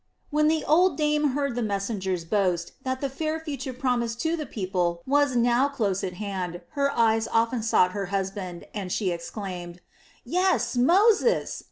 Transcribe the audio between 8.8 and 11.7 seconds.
she exclaimed: "Yes, Moses!"